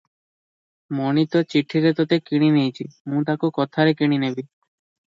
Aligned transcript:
ମଣି 0.99 1.25
ତ 1.35 1.43
ଚିଠିରେ 1.55 1.93
ତୋତେ 2.01 2.19
କିଣି 2.31 2.51
ନେଇଚି- 2.59 2.89
ମୁଁ 3.13 3.23
ତାକୁ 3.31 3.55
କଥାରେ 3.61 3.97
କିଣିନେବି। 4.03 4.43